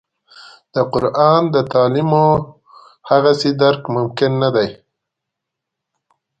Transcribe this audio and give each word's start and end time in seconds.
د 0.73 0.75
قران 0.93 1.43
د 1.55 1.57
تعالیمو 1.71 2.27
هغسې 3.09 3.49
درک 3.61 3.83
ممکن 3.95 4.31
نه 4.41 4.49
دی. 4.55 4.69